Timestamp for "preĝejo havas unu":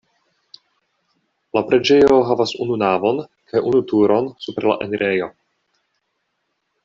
1.71-2.77